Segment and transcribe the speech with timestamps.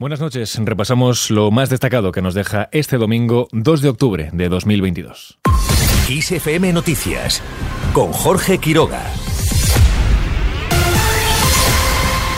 [0.00, 0.56] Buenas noches.
[0.62, 5.40] Repasamos lo más destacado que nos deja este domingo 2 de octubre de 2022.
[6.08, 7.42] ISFM Noticias
[7.92, 9.02] con Jorge Quiroga.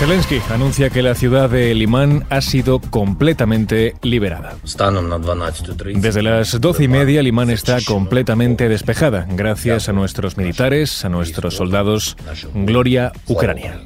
[0.00, 4.56] Zelensky anuncia que la ciudad de Limán ha sido completamente liberada.
[5.94, 11.54] Desde las doce y media, Limán está completamente despejada, gracias a nuestros militares, a nuestros
[11.54, 12.16] soldados.
[12.52, 13.80] Gloria Ucrania.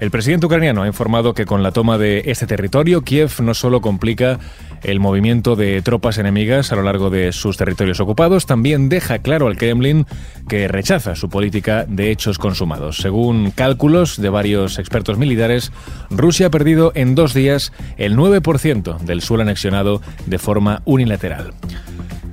[0.00, 3.82] El presidente ucraniano ha informado que con la toma de este territorio, Kiev no solo
[3.82, 4.38] complica
[4.82, 9.46] el movimiento de tropas enemigas a lo largo de sus territorios ocupados, también deja claro
[9.46, 10.06] al Kremlin
[10.48, 12.96] que rechaza su política de hechos consumados.
[12.96, 15.70] Según cálculos de varios expertos militares,
[16.08, 21.52] Rusia ha perdido en dos días el 9% del suelo anexionado de forma unilateral.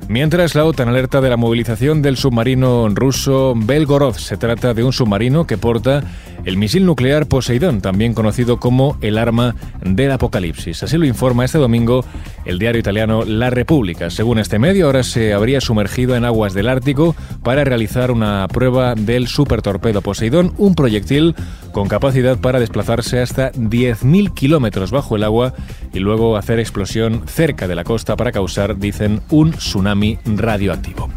[0.09, 4.93] Mientras la OTAN alerta de la movilización del submarino ruso Belgorod, se trata de un
[4.93, 6.01] submarino que porta
[6.47, 10.81] el misil nuclear Poseidón, también conocido como el arma del apocalipsis.
[10.81, 12.05] Así lo informa este domingo
[12.45, 14.09] el diario italiano La República.
[14.09, 18.95] Según este medio, ahora se habría sumergido en aguas del Ártico para realizar una prueba
[18.95, 21.35] del supertorpedo Poseidón, un proyectil
[21.73, 25.53] con capacidad para desplazarse hasta 10.000 kilómetros bajo el agua
[25.91, 31.09] y luego hacer explosión cerca de la costa para causar, dicen, un tsunami radioactivo.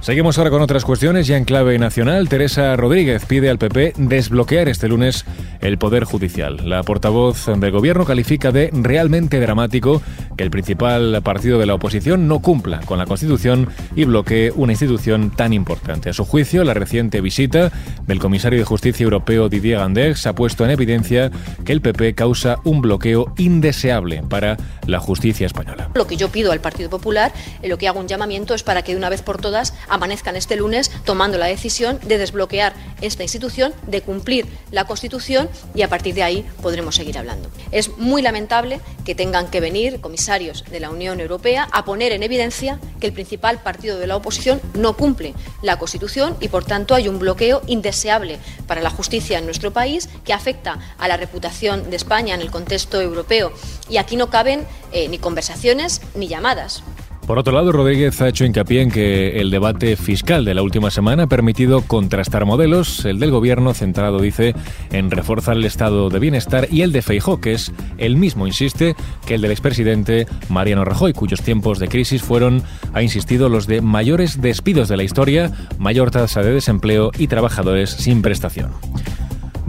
[0.00, 1.26] Seguimos ahora con otras cuestiones.
[1.26, 5.26] Ya en clave nacional, Teresa Rodríguez pide al PP desbloquear este lunes
[5.60, 6.66] el Poder Judicial.
[6.66, 10.00] La portavoz del Gobierno califica de realmente dramático
[10.38, 14.72] que el principal partido de la oposición no cumpla con la Constitución y bloquee una
[14.72, 16.08] institución tan importante.
[16.08, 17.70] A su juicio, la reciente visita
[18.06, 21.30] del comisario de Justicia Europeo Didier Gandex ha puesto en evidencia
[21.66, 24.56] que el PP causa un bloqueo indeseable para
[24.86, 25.90] la justicia española.
[25.94, 28.92] Lo que yo pido al Partido Popular, lo que hago un llamamiento es para que
[28.92, 33.74] de una vez por todas amanezcan este lunes tomando la decisión de desbloquear esta institución,
[33.86, 37.50] de cumplir la Constitución y a partir de ahí podremos seguir hablando.
[37.70, 42.22] Es muy lamentable que tengan que venir comisarios de la Unión Europea a poner en
[42.22, 46.94] evidencia que el principal partido de la oposición no cumple la Constitución y, por tanto,
[46.94, 51.90] hay un bloqueo indeseable para la justicia en nuestro país que afecta a la reputación
[51.90, 53.52] de España en el contexto europeo.
[53.88, 56.82] Y aquí no caben eh, ni conversaciones ni llamadas.
[57.30, 60.90] Por otro lado, Rodríguez ha hecho hincapié en que el debate fiscal de la última
[60.90, 64.52] semana ha permitido contrastar modelos, el del gobierno centrado, dice,
[64.90, 68.96] en reforzar el estado de bienestar y el de Feijó, que es el mismo, insiste,
[69.26, 72.64] que el del expresidente Mariano Rajoy, cuyos tiempos de crisis fueron,
[72.94, 77.90] ha insistido, los de mayores despidos de la historia, mayor tasa de desempleo y trabajadores
[77.90, 78.72] sin prestación.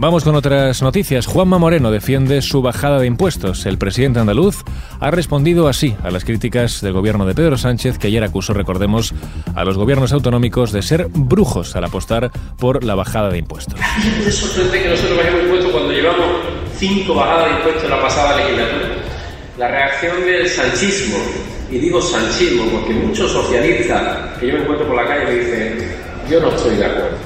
[0.02, 1.26] Vamos con otras noticias.
[1.26, 3.66] Juanma Moreno defiende su bajada de impuestos.
[3.66, 4.64] El presidente andaluz
[4.98, 9.14] ha respondido así a las críticas del gobierno de Pedro Sánchez, que ayer acusó, recordemos,
[9.54, 13.78] a los gobiernos autonómicos de ser brujos al apostar por la bajada de impuestos.
[14.26, 16.26] Es sorprendente que nosotros impuestos cuando llevamos
[16.78, 18.88] cinco bajadas de impuestos en la pasada legislatura.
[19.56, 21.18] La reacción del sanchismo,
[21.70, 25.78] y digo sanchismo porque muchos socialistas que yo me encuentro por la calle me dicen,
[26.28, 27.18] yo no estoy de acuerdo,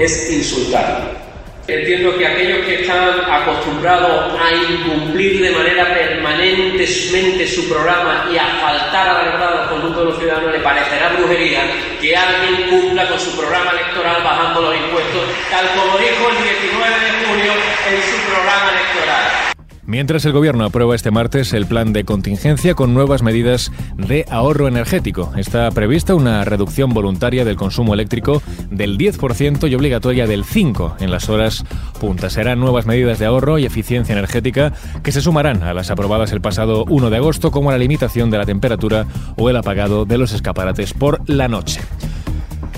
[0.00, 1.23] es insultar
[1.66, 8.44] Entiendo que aquellos que están acostumbrados a incumplir de manera permanentemente su programa y a
[8.60, 11.62] faltar a la verdad al conjunto de los ciudadanos le parecerá brujería
[12.02, 17.00] que alguien cumpla con su programa electoral bajando los impuestos, tal como dijo el 19
[17.00, 17.52] de junio
[17.88, 19.53] en su programa electoral.
[19.86, 24.66] Mientras el Gobierno aprueba este martes el plan de contingencia con nuevas medidas de ahorro
[24.66, 25.32] energético.
[25.36, 31.10] Está prevista una reducción voluntaria del consumo eléctrico del 10% y obligatoria del 5% en
[31.10, 31.64] las horas
[32.00, 32.32] puntas.
[32.32, 34.72] Serán nuevas medidas de ahorro y eficiencia energética
[35.02, 38.38] que se sumarán a las aprobadas el pasado 1 de agosto como la limitación de
[38.38, 39.06] la temperatura
[39.36, 41.82] o el apagado de los escaparates por la noche.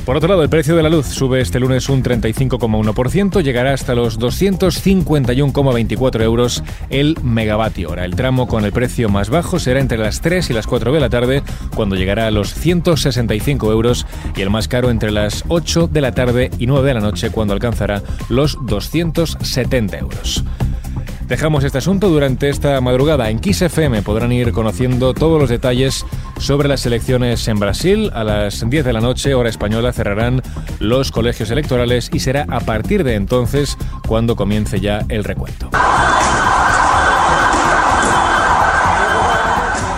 [0.07, 3.97] Por otro lado, el precio de la luz sube este lunes un 35,1%, llegará hasta
[3.97, 8.05] los 251,24 euros el megavatio hora.
[8.05, 11.01] El tramo con el precio más bajo será entre las 3 y las 4 de
[11.01, 11.43] la tarde,
[11.75, 14.07] cuando llegará a los 165 euros,
[14.37, 17.31] y el más caro entre las 8 de la tarde y 9 de la noche,
[17.31, 20.45] cuando alcanzará los 270 euros.
[21.29, 23.31] Dejamos este asunto durante esta madrugada.
[23.31, 26.07] En Kiss FM podrán ir conociendo todos los detalles
[26.39, 28.13] sobre las elecciones en Brasil.
[28.15, 30.41] A las 10 de la noche, hora española, cerrarán
[30.79, 35.69] los colegios electorales y será a partir de entonces cuando comience ya el recuento.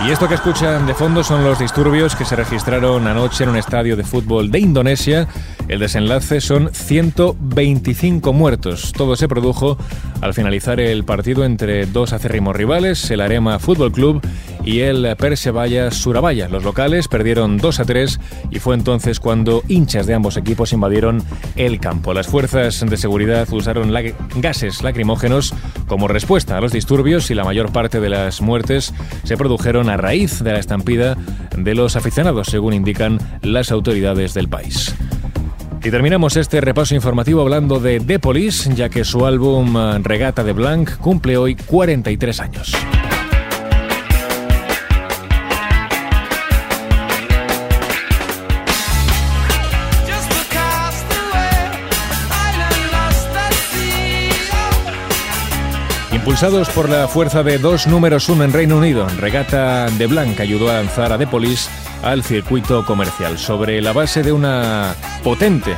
[0.05, 3.57] Y esto que escuchan de fondo son los disturbios que se registraron anoche en un
[3.57, 5.27] estadio de fútbol de Indonesia.
[5.67, 8.93] El desenlace son 125 muertos.
[8.93, 9.77] Todo se produjo
[10.21, 14.21] al finalizar el partido entre dos acérrimos rivales, el Arema Fútbol Club
[14.69, 16.47] y el Persevalla Surabaya.
[16.47, 18.19] Los locales perdieron 2 a 3
[18.51, 21.23] y fue entonces cuando hinchas de ambos equipos invadieron
[21.55, 22.13] el campo.
[22.13, 23.91] Las fuerzas de seguridad usaron
[24.35, 25.55] gases lacrimógenos
[25.87, 28.93] como respuesta a los disturbios y la mayor parte de las muertes
[29.23, 31.17] se produjeron a raíz de la estampida
[31.57, 34.93] de los aficionados, según indican las autoridades del país.
[35.83, 40.53] Y terminamos este repaso informativo hablando de The Police, ya que su álbum Regata de
[40.53, 42.75] Blanc cumple hoy 43 años.
[56.29, 60.69] Impulsados por la fuerza de dos números uno en Reino Unido, Regata de Blanc ayudó
[60.69, 61.67] a lanzar a The Police
[62.03, 64.93] al circuito comercial sobre la base de una
[65.23, 65.75] potente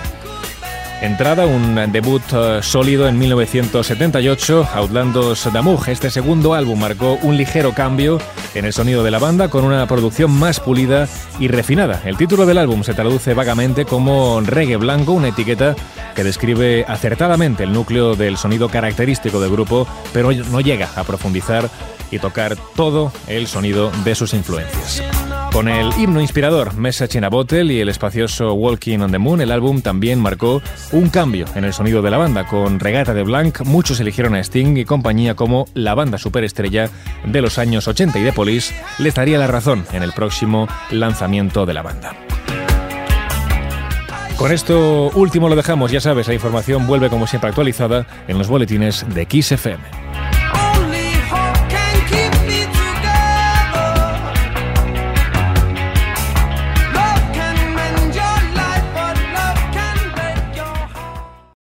[1.01, 5.87] entrada, un debut eh, sólido en 1978, Outlandos Damour.
[5.87, 8.19] Este segundo álbum marcó un ligero cambio
[8.53, 11.07] en el sonido de la banda con una producción más pulida
[11.39, 12.01] y refinada.
[12.05, 15.75] El título del álbum se traduce vagamente como reggae blanco, una etiqueta
[16.23, 21.69] describe acertadamente el núcleo del sonido característico del grupo, pero no llega a profundizar
[22.11, 25.01] y tocar todo el sonido de sus influencias.
[25.51, 29.41] Con el himno inspirador Message in a Bottle y el espacioso Walking on the Moon,
[29.41, 30.61] el álbum también marcó
[30.93, 32.47] un cambio en el sonido de la banda.
[32.47, 36.89] Con Regata de Blanc, muchos eligieron a Sting y compañía como la banda superestrella
[37.25, 41.65] de los años 80 y de Police les daría la razón en el próximo lanzamiento
[41.65, 42.30] de la banda.
[44.41, 48.47] Con esto último lo dejamos, ya sabes, la información vuelve como siempre actualizada en los
[48.47, 50.00] boletines de Kiss FM.